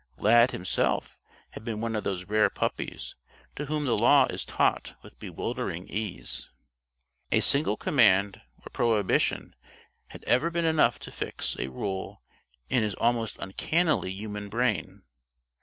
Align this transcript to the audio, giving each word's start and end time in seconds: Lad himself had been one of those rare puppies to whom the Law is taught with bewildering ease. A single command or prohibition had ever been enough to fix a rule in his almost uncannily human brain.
Lad 0.17 0.49
himself 0.49 1.19
had 1.51 1.63
been 1.63 1.79
one 1.79 1.95
of 1.95 2.03
those 2.03 2.25
rare 2.25 2.49
puppies 2.49 3.15
to 3.55 3.65
whom 3.67 3.85
the 3.85 3.95
Law 3.95 4.25
is 4.31 4.43
taught 4.43 4.95
with 5.03 5.19
bewildering 5.19 5.87
ease. 5.87 6.49
A 7.31 7.39
single 7.39 7.77
command 7.77 8.41
or 8.65 8.71
prohibition 8.71 9.53
had 10.07 10.23
ever 10.23 10.49
been 10.49 10.65
enough 10.65 10.97
to 11.01 11.11
fix 11.11 11.55
a 11.59 11.67
rule 11.67 12.23
in 12.67 12.81
his 12.81 12.95
almost 12.95 13.37
uncannily 13.37 14.11
human 14.11 14.49
brain. 14.49 15.03